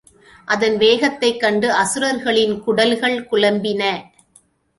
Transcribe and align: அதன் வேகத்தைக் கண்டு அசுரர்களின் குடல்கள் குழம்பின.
அதன் 0.45 0.77
வேகத்தைக் 0.77 1.39
கண்டு 1.39 1.71
அசுரர்களின் 1.71 2.63
குடல்கள் 2.63 3.27
குழம்பின. 3.31 4.03